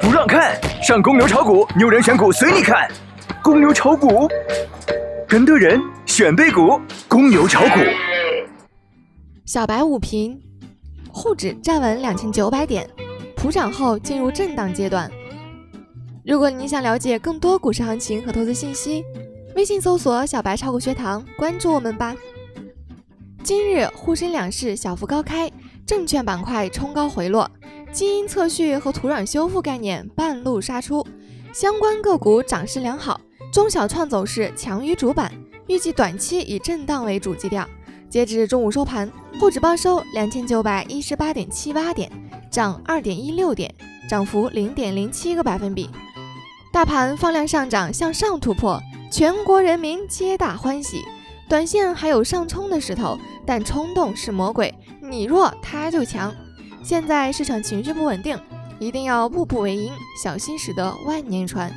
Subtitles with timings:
[0.00, 2.90] 不让看，上公牛炒股，牛人选股随你看。
[3.42, 4.28] 公牛炒股，
[5.28, 7.80] 跟对人选对股，公牛炒股。
[9.44, 10.40] 小白午评：
[11.12, 12.88] 沪指站稳两千九百点，
[13.36, 15.10] 普涨后进入震荡阶段。
[16.24, 19.04] 如果你想了解更多股市行情和投资信息，
[19.54, 22.14] 微信搜索“小白炒股学堂”，关注我们吧。
[23.42, 25.50] 今日沪深两市小幅高开，
[25.86, 27.50] 证券板块冲高回落，
[27.92, 31.04] 基因测序和土壤修复概念半路杀出，
[31.52, 33.20] 相关个股涨势良好，
[33.52, 35.32] 中小创走势强于主板，
[35.66, 37.68] 预计短期以震荡为主基调。
[38.08, 42.10] 截至中午收盘，沪指报收两千九百一十八点七八点，
[42.50, 43.72] 涨二点一六点，
[44.08, 45.90] 涨幅零点零七个百分比。
[46.72, 48.80] 大盘放量上涨，向上突破，
[49.10, 51.02] 全国人民皆大欢喜。
[51.48, 54.72] 短线还有上冲的势头，但冲动是魔鬼，
[55.02, 56.32] 你弱它就强。
[56.82, 58.38] 现在市场情绪不稳定，
[58.78, 61.72] 一定要步步为营，小心驶得万年船。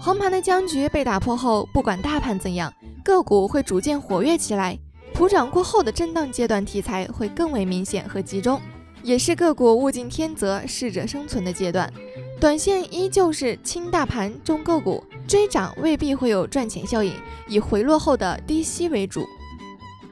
[0.00, 2.72] 横盘的僵局被打破后，不管大盘怎样，
[3.04, 4.78] 个股会逐渐活跃起来。
[5.12, 8.60] 普涨过后的震荡阶段题材会更为明显和集中，
[9.02, 11.92] 也是个股物竞天择、适者生存的阶段。
[12.40, 17.14] 短线依旧是轻大盘、重个股，追涨未必会有赚钱效应，
[17.46, 19.24] 以回落后的低吸为主。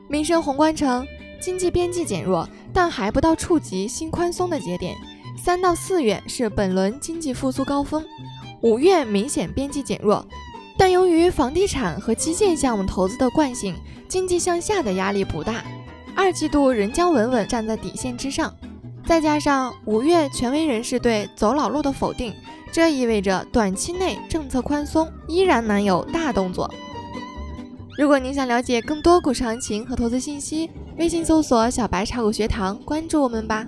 [0.07, 1.05] 民生宏观称，
[1.41, 4.97] 经济边际减弱，但还不到触及新宽松的节点。
[5.37, 8.05] 三到四月是本轮经济复苏高峰，
[8.61, 10.27] 五月明显边际减弱，
[10.77, 13.75] 但由于房地产和基建项目投资的惯性，
[14.07, 15.65] 经济向下的压力不大。
[16.15, 18.55] 二季度仍将稳稳站在底线之上。
[19.07, 22.35] 再加上五月权威人士对走老路的否定，
[22.71, 26.71] 这意味着短期内政策宽松依然难有大动作。
[28.01, 33.67] 如果您想了解更多股市行情和投资信息，微信搜索“小白炒股学堂”，关注我们吧。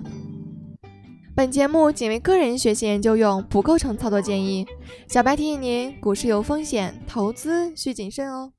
[1.35, 4.65] 本节目仅为个人学习研究用，不构成操作建议。
[5.07, 8.53] 小白提醒您，股市有风险，投资需谨慎哦。